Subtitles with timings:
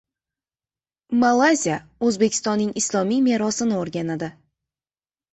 [1.23, 1.75] Malayziya
[2.07, 4.31] O‘zbekistonning islomiy merosini o‘rganadi